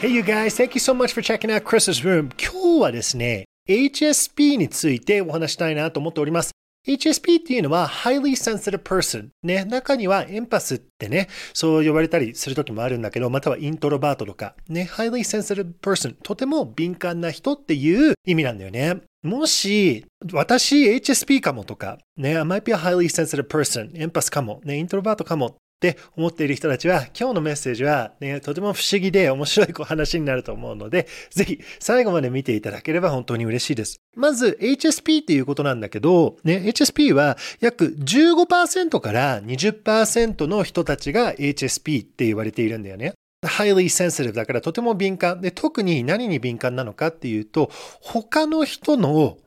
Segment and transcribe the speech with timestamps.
[0.00, 2.30] Hey you guys, thank you so much for checking out Chris's room.
[2.42, 6.52] 今日はですね、HSP についてお話したいなと思っております。
[6.88, 9.66] HSP っていうのは highly sensitive person ね。
[9.66, 19.02] 中にはエンパスってね、そう呼ばれたりする時もあるんだけど、またはイントロバートとか、ね、highly sensitive person とても敏感な人っていう意味なんだよね。
[19.22, 33.96] もし、私 HSP かもとか、ね、I might be a highly sensitive person エンパスかも、ね、イントロバートかもって思っている人たちは、今日のメッセージは、ね、とても不思議で面白い話になると思うので、ぜひ最後まで見ていただければ本当に嬉しいです。
[34.14, 43.14] まず、HSP っていうことなんだけど、ね、HSP は約15%から20%の人たちが HSP って言われているんだよね。
[43.42, 45.40] highly sensitive だからとても敏感。
[45.40, 47.70] で、特に何に敏感なのかっていうと、
[48.02, 49.38] 他の人の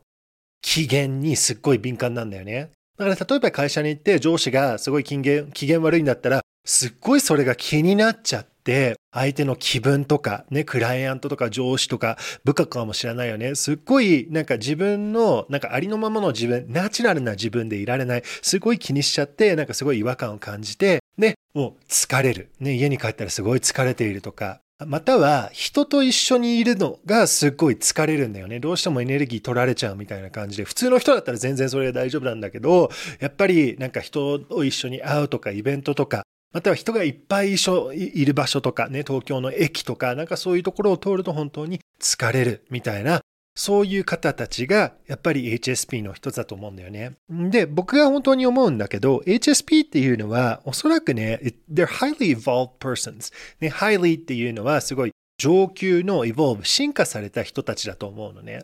[0.64, 2.72] 機嫌にすっごい敏感なんだよね。
[2.98, 13.56] だから例えば会社に行って上司がすごい機嫌機嫌悪いんだったら、すっごいそれが気になっちゃって、相手の気分とか、ね、クライアントとか上司とか、部下かもしれないよね。
[13.56, 18.24] すっごい、なんか自分の、なんかありのままの自分、ナチュラルな自分でいられない。
[18.42, 22.50] すごい気にしちゃって、なんかすごい違和感を感じて、ね、もう疲れる。
[22.60, 28.60] ね、家に帰ったらすごい疲れているとか、または人と一緒にいるのがすっごい疲れるんだよね。
[28.60, 43.22] どうしてもエネルギー取られちゃうみたいな感じで、普通の人だったら全然それは大丈夫なんだけど、やっぱりなんか人と一緒に会うとかイベントとか、または人がいっぱい一緒いる場所とかね、東京の駅とか、なんかそういうところを通ると本当に疲れるみたいな
[43.56, 47.14] そういう方たちがやっぱり HSP の一つだと思うんだよね。
[47.30, 51.40] で、僕が本当に思うんだけど、HSP っていうのはおそらくね、
[51.72, 53.32] they're highly evolved persons。
[53.60, 58.64] ね、highly っていうのはすごい上級の evolve、進化された人たちだと思うのね。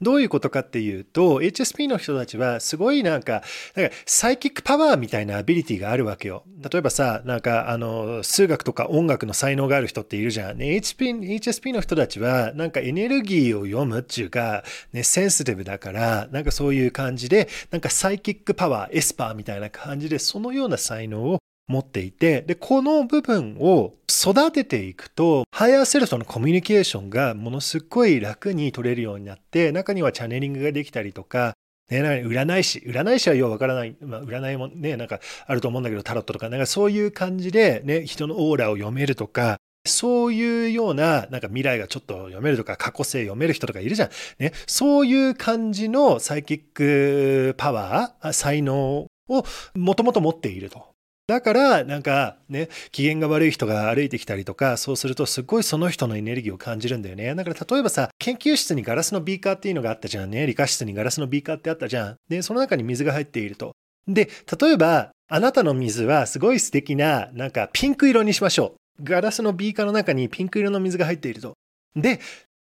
[0.00, 3.42] どういうことかっていうと、HSP の人たちはすごいなんか、
[3.74, 6.44] なんかサイキックパワーみたいなアビリティがあるわけよ。
[6.60, 10.58] 例えばさ、なんかあの、数学とか音楽の才能がある人っているじゃん。
[10.58, 31.54] ね、HP、HSP の人たちはなんかエネルギーを読むっていうか、ね、センシティブだから、なんかそういう感じで、なんかサイキックパワー、エスパーみたいな感じで、そのような才能を持っていて、で、この部分を育てていくと、ハイヤーセルフとのコミュニケーションがものすごい楽に取れるようになって、中にはチャネリングができたりとか、
[31.90, 44.10] ね、占い師、占い師はようわからない、まあ、占いもね、なんかあると思うんだけど、タロットとか、なんかそういう感じで、ね、人のオーラを読めるとか、そういうような、なんか未来がちょっと読めるとか、過去世読める人とかいるじゃん。
[44.38, 50.93] ね、そういう感じのサイキックパワー、才能をもともと持っていると。
[51.26, 57.34] だから、なんかね、機嫌が悪い人が歩いてきたりとか、そうするとすごいその人のエネルギーを感じるんだよね。
[57.34, 60.46] だから例えばさ、研究室にガラスのビーカーっていうのがあったじゃんね。
[60.46, 62.16] 理科室にガラスのビーカーってあったじゃん。
[62.28, 63.72] で、その中に水が入っていると。
[64.06, 64.28] で、
[64.60, 69.02] 例えば、あなたの水はすごい素敵な、なんかピンク色にしましょう。
[69.02, 71.54] ガラスのビーカーの中にピンク色の水が入っていると。
[71.96, 72.20] で、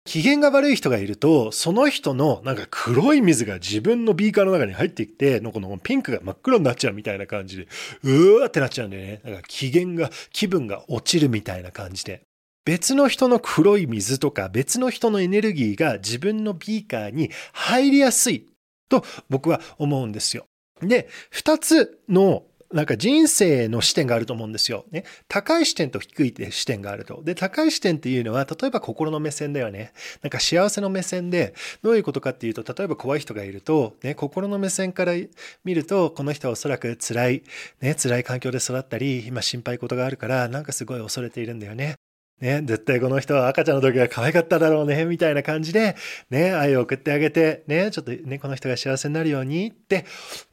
[0.08, 7.68] 機嫌が悪い人がいると、その人のなんか黒い水が自分のビーカーの中に入ってきて、のこのピンクが真っ黒になっちゃうみたいな感じで、
[8.04, 9.20] うーってなっちゃうんだよね。
[9.22, 12.22] なんか機嫌が、気分が落ちるみたいな感じで。
[12.64, 18.46] 別の人の黒い水とか別の人のエネルギーが自分のビーカーに入りやすい
[18.88, 20.46] と僕は思うんですよ。
[20.80, 24.84] で、二つのなんか人生の視点があると思うんですよ。
[24.90, 25.04] ね。
[25.26, 27.22] 高い視点と低い視点があると。
[27.24, 29.92] で、高い視点っていうのは、例えば心の目線だよね。
[30.22, 35.14] なんか幸せの目線で、どういうことかっていうと、例えば怖い人がいると、ね、心の目線から
[35.64, 37.42] 見ると、この人はおそらく辛い、
[37.80, 41.94] ね、辛い環境で育ったり、今心配事があるから、なんかすごい恐れているんだよね。
[42.40, 45.96] ね、絶対この人は赤ちゃんの時は可愛かっただろうね、みたいな感じで、
[46.30, 50.04] ね、愛を送ってあげて、ね、ちょっとね、この人が幸せになるようにって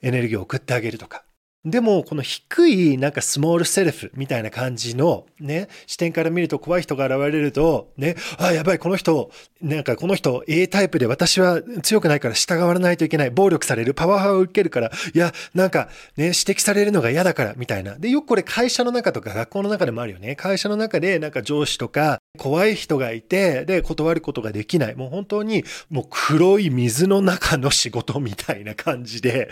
[0.01, 1.25] エネルギーを送ってあげるとか。
[1.65, 9.31] でも、この低い、なんかスモールセルフみたいな感じのね、視点から見ると怖い人が現れると、ね、あ、やばい、この人、
[9.61, 13.31] なんかこの人 A タイプで私は強くないから従わないといけない。
[13.31, 13.95] 暴力される。
[13.95, 17.95] パワハラを受けるから、いや、なんかね、指摘されるのが嫌だから、みたいな。
[17.97, 20.35] で、よくこれ会社の中とか学校の中でもあるよね。
[20.35, 24.95] 会社の中でなんか上司とか怖い人がいて、で、断ることができない。
[24.95, 29.49] もう本当に、もう黒い水の中の仕事みたいな感じで、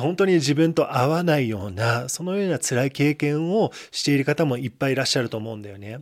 [0.00, 6.00] 本当に自分と合わないような、そのような辛い経験をしている方もいっぱいいらっしゃると思うんだよね。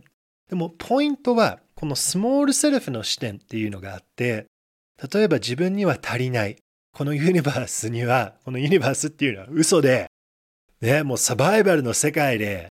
[0.49, 4.47] でも、ポイントは、このスモールセルフの視点っていうのがあって、
[5.13, 6.57] 例えば自分には足りない。
[6.91, 10.07] このユニバースには、このユニバースっていうのは嘘で、
[10.81, 12.67] ね、もうサバイバルの世界で、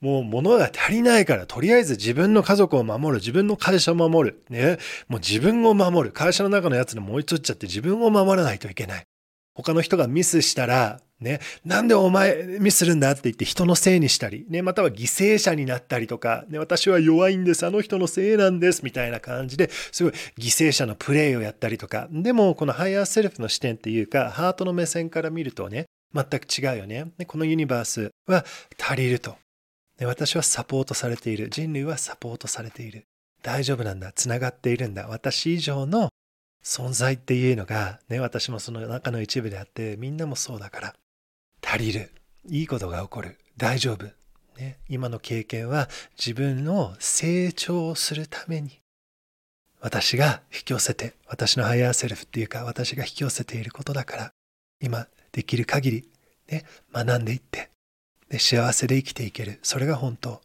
[0.00, 4.78] もう物が足りないから、とりあえず自分の家族を守る、自分の会社を守る、ね、
[5.08, 9.06] もう自分を守る、会社の中のやつに燃え移っちゃって自分を守らないといけない。
[9.56, 27.06] 他の人がミスしたら、ね、なんでお前ミスするんだって言って人のせいにしたり、ね、または犠牲者になったりとか、ね、私は弱いんです、あの人のせいなんです、みたいな感じですごい犠牲者のプレイをやったりとか、でもこのハイヤーセルフの視点っていうか、ハートの目線から見るとね、全く違うよね。
[27.26, 28.44] このユニバースは
[28.78, 29.36] 足りると。
[30.02, 31.48] 私はサポートされている。
[31.48, 33.04] 人類はサポートされている。
[33.42, 34.12] 大丈夫なんだ。
[34.12, 35.08] つながっているんだ。
[35.08, 36.10] 私以上の
[36.66, 40.94] 存在っていうのが、ね、私もその中の一部であって、みんなもそうだから。
[41.64, 42.10] 足りる。
[42.48, 43.38] いいことが起こる。
[43.56, 44.06] 大丈夫。
[44.58, 48.80] ね、今の経験は自分の成長をするために
[49.80, 54.30] 私が引き寄せて私のハイヤーセルフっていうか私が引き寄せていることだから
[54.80, 56.08] 今できる限り、
[56.50, 57.68] ね、学んでいって
[58.30, 60.40] で幸せで生きていけるそれが本当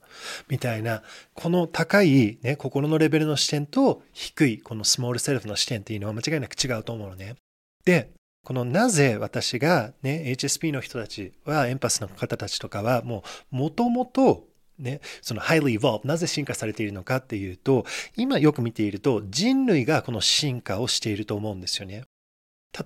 [0.50, 1.02] みたいな
[1.34, 7.36] この高い、ね、心のレベルの視点と低いこの small self の視点っていうのは間違いなく違うと思うのね。
[7.86, 8.12] で
[8.44, 14.48] このなぜ私がね、HSP の人たちは、エンパスの方たちとかは、もう、もともと、
[14.80, 17.86] ね、その highly evolved、なぜ進化されているのかっていうと、
[18.16, 22.04] 今よく見ていると、人類がこの進化をしていると思うんですよね。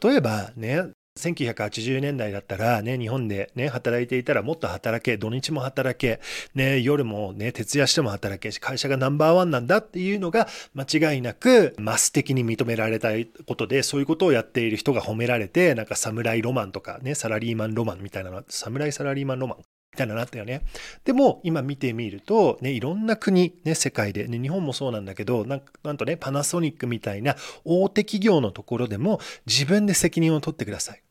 [0.02, 0.82] 例えばね、
[1.26, 6.20] 1980年代だったらね、日本でね、働いていたらもっと働け、土日も働け、
[6.54, 13.10] ね、夜もね、徹夜しても働け、会社がナンバーワンなんだっていうのが間違いなくマス的に認められた
[13.48, 20.64] ことで、そういうことをやっている人が褒められて、なんか侍ロマンとかね、サラリーマンロマンみたいなの、侍サラリーマンロマンみたいなのあったよね。
[21.06, 31.05] でも今見てみると、ね、いろんな国、ね、世界で、ね、日本もそうなんだけどなんなんとねパナソニックみたいな大手企業のところでも自分で責任を取ってください。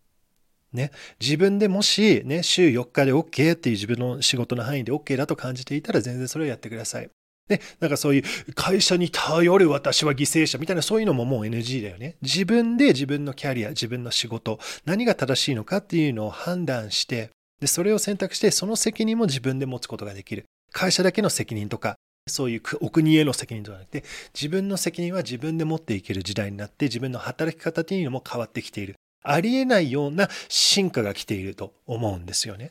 [0.74, 0.90] ね、
[1.20, 7.08] 自分でもし、ね、週4日で OK っていう自分の仕事の範囲で OK だと感じていたら全然それをやってください。
[7.48, 12.16] で、なんかそういう会社に頼る私は犠牲者みたいなそういうのももう NG だよね。
[12.22, 17.30] 自分で自分のキャリア、自分の仕事、何が正しいのかっていうのを判断して、
[17.60, 20.44] で、それを選択してその責任も自分で持つことができる。
[20.72, 24.04] 会社だけの責任とか、そういうお国への責任とかじゃなくて、
[24.34, 28.96] 自分の責任は自分で持っていける時代になって、自分の働き方っていうのも変わってきている。
[29.24, 32.70] ありえないような進化が来ていると思うんですよね。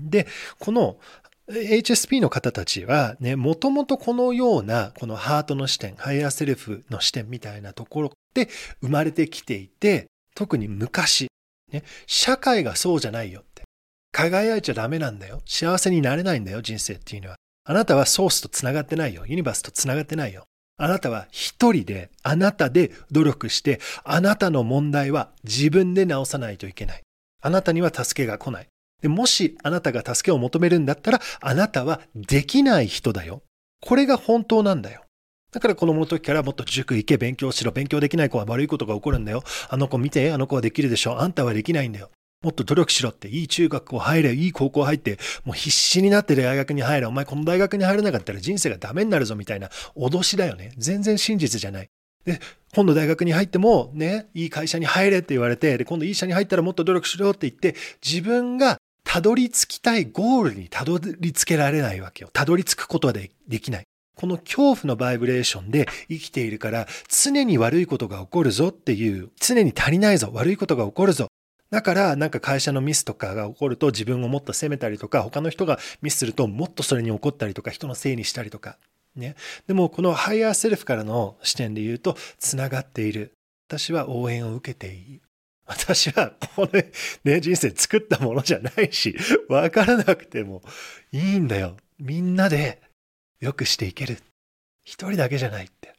[0.00, 0.26] で、
[0.58, 0.98] この
[1.48, 8.48] HSP の方たちはね、もともとこのような、このハートの視点、ハイヤーセルフの視点みたいなところで
[8.80, 11.28] 生まれてきていて、特に昔、
[11.72, 13.62] ね、社会がそうじゃないよって。
[14.12, 15.40] 輝いちゃダメなんだよ。
[15.46, 17.36] 幸せになれないんだよ、人生っていうのは。
[17.64, 19.24] あなたはソースと繋がってないよ。
[19.26, 20.44] ユニバースと繋がってないよ。
[20.78, 27.02] あなたは一人で、あなたで努力して、あなたの問題は自分で直さないといけない。
[27.42, 28.66] あなたには助けが来ない。
[29.00, 33.42] でもしあなたが助けを求めるんだったら、あなたはできない人だよ。
[33.80, 35.02] これが本当なんだよ。
[35.52, 39.42] だから子供の時からもっと塾行け、勉強しろ、勉強できない子は悪いことが起こるんだよ。
[39.70, 41.20] あの子見て、あの子はできるでしょ。
[41.20, 42.10] あんたはできないんだよ。
[42.42, 50.72] もっと努力しろって、いい中学校入れ、いい高校入って、もう必死になって大学に入れ、お前この大学に入れなかったら人生がダメになるぞみたいな脅しだよね。
[50.76, 51.88] 全然真実じゃない。
[52.24, 52.40] で、
[52.74, 57.74] 今度大学に入っても、ね、いい会社に入れって言われて、で、今度いい社に入ったらもっと努力しろって言って、
[58.04, 62.30] 自分がたどり着きたいゴールにたどり着けられないわけよ。
[62.32, 63.30] たどり着くことはで
[63.60, 63.84] きない。
[64.16, 71.28] この恐怖のバイブレーションで生きているから、常に悪いことが起こるぞっていう、常に足りないぞ、悪いことが起こるぞ。
[71.70, 78.78] だからなんか会社のミスとかが起こると自分をもっと責めたりとか他の人がミスするともっとそれに怒ったりとか人のせいにしたりとか。
[79.16, 79.34] ね。
[79.66, 83.32] でもこのハイヤーセルフからの視点で言うとつながっている。
[83.68, 85.20] 私は応援を受けていい
[85.66, 86.92] 私はこれ
[87.24, 89.16] ね人生作ったものじゃないし
[89.48, 90.62] 分からなくても
[91.10, 91.76] いいんだよ。
[91.98, 92.80] みんなで
[93.40, 94.18] よくしていける。
[94.84, 95.94] 一人だけじゃないって。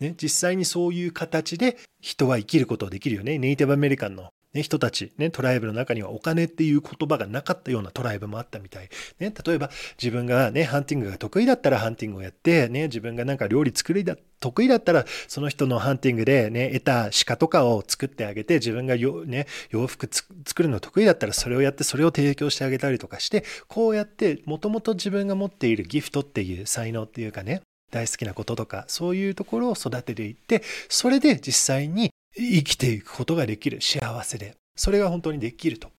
[0.00, 3.38] ね、実際にそういう形で人は生きることができるよね。
[3.38, 8.88] ネイティブアメリカンのね、人たち、ね、トライブの中にはお金っていう言葉がなかったようなトライブもあったみたい。
[9.18, 34.56] ね、例えば自分がね、ハンティングが得意だったらハンティングをやって、ね、自分がなんか料理作りだ、得意だったらその人のハンティングでね、得た鹿とかを作ってあげて、自分がよ、ね、洋服作るの得意だったらそれをやってそれを提供してあげたりとかして、こうやってもともと自分が持っているギフトっていう才能っていうかね、大好きなこととか、そういうところを育てていって、それで実際に生きていくことができる幸せで。
[34.76, 35.90] それが本当にできると。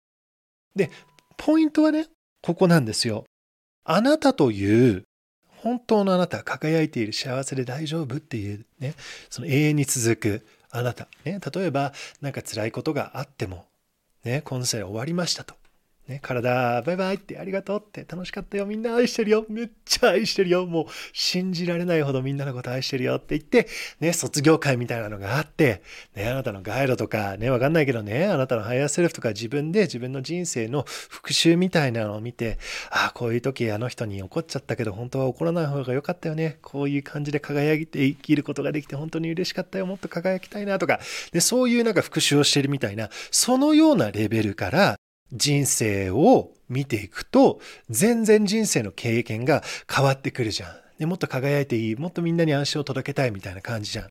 [0.76, 0.90] で、
[1.38, 2.08] ポイントはね、
[2.42, 3.26] ここなんですよ。
[3.86, 5.04] あなたという
[5.64, 8.96] 本当のあなた、輝いている幸せで大丈夫っていうね、
[9.30, 11.08] その永遠に続くあなた。
[11.24, 13.66] ね、例えば、なんか辛いことがあっても、
[14.26, 15.56] ね、今世終わりましたと。
[16.14, 18.66] ね、体、バイバイってありがとうって楽しかったよ。
[18.66, 19.46] みんな愛してるよ。
[19.50, 20.66] めっちゃ愛してるよ。
[20.66, 23.68] もう信じられないほどみんなのこと愛してるよって言って、
[24.00, 25.82] ね、卒業会みたいなのがあって、
[26.16, 32.60] ね、あなたのガイドとか、ね、わかんないけどね、あなたの higher self とか自分で自分の人生の復習みたいなのを見て、
[32.92, 36.60] ああ、こういう時あの人に怒っちゃったけど、本当は怒らない方が良かったよね。
[36.62, 39.88] こういう感じで輝いて生きることができて本当に嬉しかったよ。
[39.88, 41.00] もっと輝きたいなとか、
[41.32, 44.96] でそういうなんか復習をしてるみたいな、そのようなレベルから、
[45.34, 47.60] 人生を見ていくと、
[47.90, 50.76] 全然人生の経験が変わってくるじゃん。
[51.00, 54.08] でもっと輝いていい、もっとみんなに安心を届けたいみたいな感じじゃん。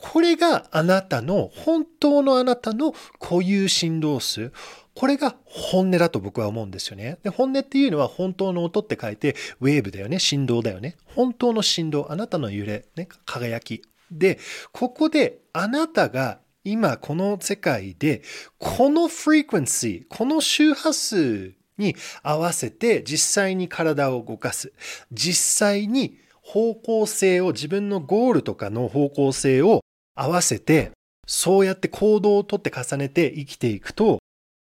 [0.00, 4.52] これがあなたの、本当のあなたの固有振動数。
[4.94, 7.18] これが本音だと僕は思うんですよね。
[7.22, 10.96] で本音っていうのは本当の音って書いて、ウェーブだよね、振動だよね。
[11.06, 13.82] 本当の振動、あなたの揺れ、ね、輝き。
[14.10, 14.38] で、
[14.72, 18.22] ここであなたが今この世界で
[18.58, 24.72] このフリクエンシー、この周波数に合わせて実際に体を動かす。
[25.12, 29.80] 実際に方向性を自分のゴールとかの方向性を
[30.14, 30.92] 合わせて
[31.26, 34.18] そうやって行動をとって重ねて生きていくと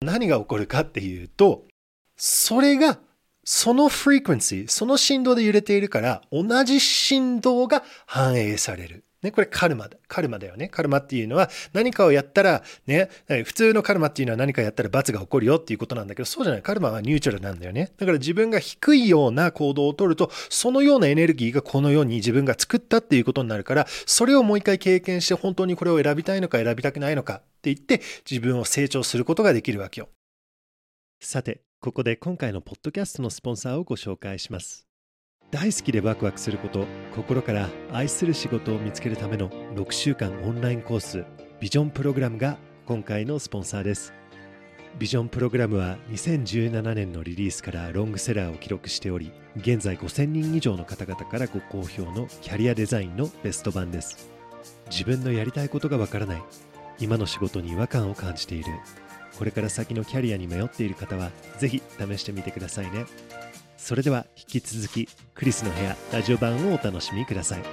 [0.01, 1.65] 何が起こるかっていうと
[2.17, 2.99] それが
[3.43, 9.05] そのフリクエンシー、その振動で揺れているから同じ振動が反映される。
[9.23, 9.97] ね、これカルマだ。
[10.07, 10.67] カルマだよね。
[10.67, 13.09] カルマっていうのは何かをやったら、ね、
[13.45, 16.61] 普通のカルマっていうのは何かやったら罰が起こるよっていうことなんだけど、そうじゃない。
[16.61, 17.91] カルマはニュートラルなんだよね。
[17.97, 30.09] だから自分が低いような行動をとると、そのようなエネルギーがこの世に自分が作ったっていうことになるから、それをもう一回経験して本当にこれを選びたいのか選びたくないのかって言って自分を成長することができるわけよ。
[31.19, 34.86] さて、ここで今回のポッドキャストのスポンサーをご紹介します。
[35.49, 36.85] 大好きでワクワクすること
[37.15, 41.23] 心から愛する仕事を見つけるための6週間オンラインコース
[41.61, 44.13] ビジョンプログラムが今回のスポンサーです。
[44.99, 54.29] ビジョンプログラムは2017年のリリースからロングセラーを記録しており現在5000人以上の方々からご好評のキャリアデザインのベスト版です。
[54.89, 56.43] 自分のやりたいことがわからない
[56.99, 58.65] 今の仕事に違和感を感じている
[59.37, 63.05] これから先のキャリアに迷っている方はぜひ試してみてくださいね。
[63.77, 67.63] それでは引き続きクリスの部屋ラジオ版をお楽しみください。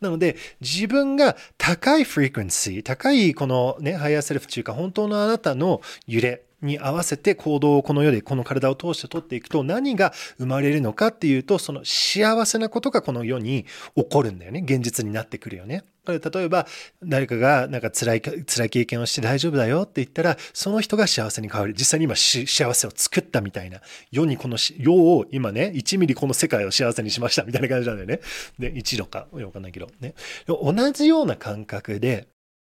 [0.00, 15.84] なので自分が高い frequency 高いこのねハイヤーセルフ中か本当のあなたの揺れに合わせて行動をこの世でこの体を通して取っていくと何が生まれるのかっていうとその幸せなことがこの世に起こるんだよね現実になってくるよね。
[16.06, 16.68] 例えば
[17.02, 23.80] 誰かがなんか辛い辛い経験をして大丈夫だよって言ったらその人が幸せに変わる実際に今幸せを作ったみたいな
[24.12, 28.20] 世にこの世を今ね1ミリこの世界を幸せにしましたみたいな感じなんだよね。
[28.58, 30.14] で1度かわかんないけどね。
[30.46, 32.28] 同じような感覚で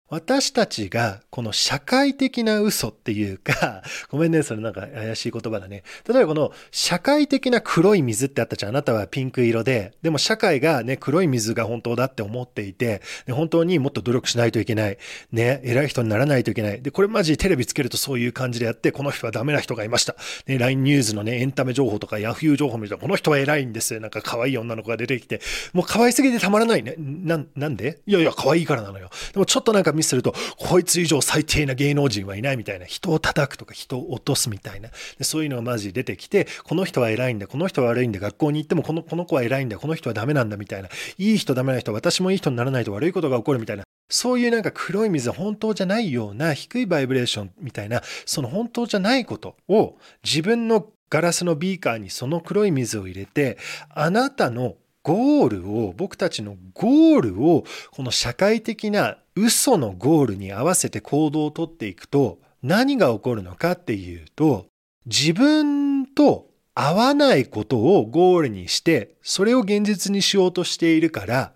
[0.09, 5.83] 私たちがこの社会的な嘘っていうか、 ごめんね、それなんか怪しい言葉だね。
[6.07, 8.71] 例えばこの社会的な黒い水ってあったじゃん。
[8.71, 14.97] あなたはピンク色で、でも社会がね、黒い水が本当だって思っていて、で本当にもっと努力しないといけない。
[15.31, 16.81] ね、偉い人にならないといけない。
[16.81, 20.15] で、これマジテレビつけるとそういう感じでやって、この人はダメな人がいました。
[20.47, 23.99] ね、LINE ニュースのね、エンタメ情報とか Yahoo 情報見ると、この人は偉いんですよ。
[23.99, 25.39] なんか可愛い女の子が出てきて、
[25.73, 26.95] もう可愛すぎてたまらないね。
[26.97, 27.99] な、なんで？
[28.07, 29.09] いやいや、可愛いからなのよ。
[29.33, 53.57] でもちょっとなんかミスすると、こいつ以上最低な芸能人はいないみたいな、人を叩くとか人を落とすみたいな、でそういうのがマジ出てきて、この人は偉いんだ、この人は悪いんだ、学校に行ってもこのこの子は偉いんだ、この人はダメなんだみたいな、いい人ダメな人、私もいい人にならないと悪いことが起こるみたいな、そういうなんか黒い水本当じゃないような低いバイブレーションみたいな、その本当じゃないことを自分のガラスのビーカーにその黒い水を入れて、
[53.89, 64.67] あなたのゴールを、僕たちのゴールを、この社会的な嘘のゴールに合わせて行動をとっていくと、何が起こるのかっていうと、
[65.05, 71.53] 自分と合わないことをゴールにして、それを現実にしようとしているから、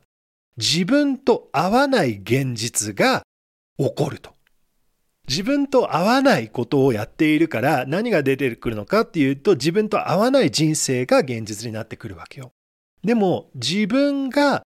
[0.57, 3.23] 自分と合わない現実が
[3.77, 4.33] 起こると。
[5.27, 12.51] 自分と合わないことをやっているから何が出てくるのかっていうと自分と合わない人生が現実になってくるわけよ。
[13.05, 14.63] でも自分が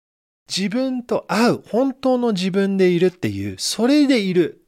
[0.55, 4.67] 自分と会う、本当の自分でいるっていう、それでいる。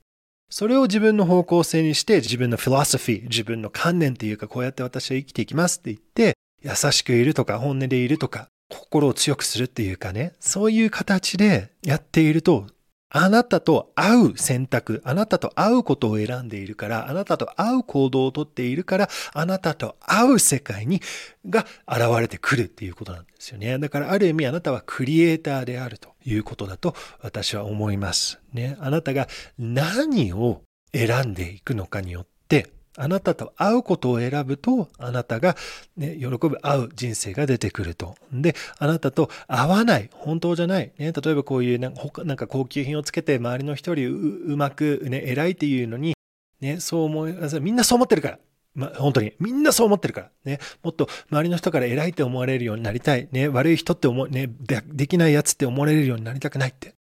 [0.49, 12.67] それを自分の方向性にして、自分のフィロソフィー、自分の観念っていうか、こうやって私は生きていきますって言って、優しくいるとか、本音でいるとか、心を強くするっていうかね、そういう形でやっていると、
[13.14, 21.02] あなたと会う選択、あなたと会うことを選んでいるから、あなたと会う行動をとっているから、あなたと会う世界に、
[21.47, 23.78] が現れてくるっていうことなんですよね。
[23.78, 28.40] だからある意味あなたはクリエイターであるということだと私は思います。
[28.54, 28.76] ね。
[28.81, 29.28] あなたが
[29.59, 30.62] 何を
[30.95, 35.57] 選んでいくのかによって、あなたと会うことを選ぶと、あなたが、
[35.97, 38.17] ね、喜ぶ会う人生が出てくると。
[38.33, 40.93] で、あなたと会わない、本当じゃない。
[40.99, 46.15] ね、例えばこういうなんかなんか高級品をつけて周りの人よりうまく、ね、偉いっていうのに、
[46.61, 48.39] ね、そう思い、みんなそう思ってるから。
[48.75, 49.35] ま、本当に。
[49.39, 50.31] みんなそう思ってるから。
[50.45, 50.59] ね。
[50.83, 53.29] もっと周りの人から偉いって思われるようになりたい。
[53.31, 53.49] ね。
[53.49, 54.49] 悪い人って思う、ね。
[54.61, 56.95] でできないやつって思われるようになりたくないって。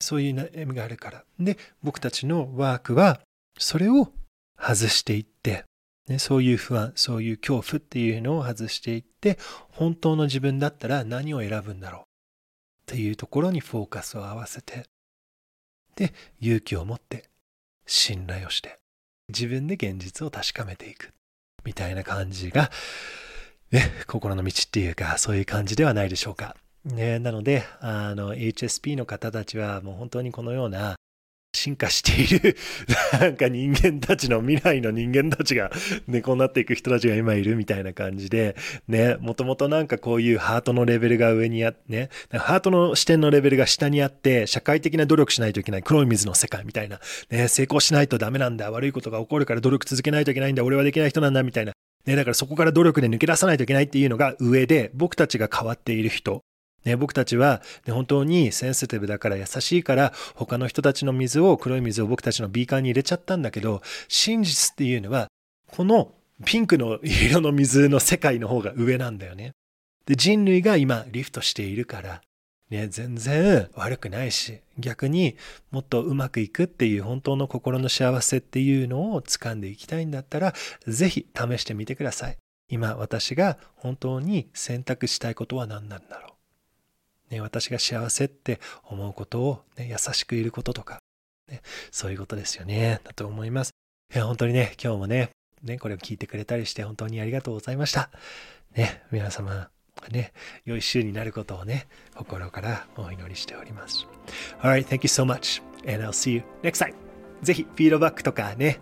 [0.00, 1.24] そういう悩みがあるから。
[1.40, 3.20] で、僕たちのワークは、
[3.58, 4.12] それを
[4.58, 5.64] 外していって、
[6.08, 9.38] ね、そういう不安、そういう恐怖っていうのを外していって、
[9.70, 12.04] 本当の自分だったら何を選ぶんだろうっ
[12.86, 14.84] ていうところにフォーカスを合わせて、
[15.96, 17.30] で、勇気を持って、
[17.86, 18.78] 信頼をして、
[19.28, 21.12] 自分で現実を確かめていく。
[21.64, 22.70] みたいな感じが、
[23.72, 26.56] ね、心の道っていうか、そういう感じではないでしょうか。
[26.84, 30.96] ね、なので、あの、HSP の方たちはもう本当にこのような
[31.56, 32.56] 進化している、
[33.20, 35.70] なんか人間たちの未来の人間たちが、
[36.06, 38.56] ね、こうなっていく人たちが今いるみたいな感じで、
[38.88, 51.72] ね、もともとなんかこういうハートのレベルが上にあって、ね、ハートの視点のレベルが下にあって、社会的な努力しないといけない黒い水の世界みたいな、ね、成功しないとダメなんだ、悪いことが起こるから努力続けないといけないんだ、俺はできない人なんだ、みたいな。
[52.06, 56.42] ね、だからそこから努力で抜け出さないといけないっていうのが上で、僕たちが変わっている人。
[56.86, 65.26] ね、僕たちは、ね、本当にセンシティブだから優しいから他の人たちの水を黒い水を僕たちのビーカーに入れちゃったんだけど真実っていうのは
[65.66, 66.12] この
[66.44, 69.52] ピンクの色の水の世界の方が上なんだよね。
[70.06, 72.22] で人類が今リフトしているから、
[72.70, 75.36] ね、全然悪くないし逆に
[75.72, 80.54] もっとうまくいくっていう本当の心の幸せっていうのを掴んでいきたいんだったら
[80.86, 82.36] ぜひ試してみてください。
[82.68, 86.25] 今私が本当に選択したいことは何なんだろう
[87.30, 90.98] ね、私が幸せって思うことを、ね、優しくいることとか、
[91.50, 93.70] ね、そういうことですよね、だと思います。
[94.14, 95.30] いや、本当にね、今日もね、
[95.62, 98.10] ね、これを聞いてくれたりして本当にありがとうございました。
[98.74, 99.70] ね、皆様、
[100.10, 100.32] ね、
[100.64, 104.06] 良い週になることをね、心からお祈りしております。
[104.60, 106.94] Alright, thank you so much, and I'll see you next time.
[107.42, 108.80] ぜひ、フィードバックとかね、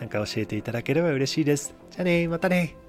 [0.00, 1.74] なんか教えていただければ嬉しいです。
[1.90, 2.81] じゃあね、またね。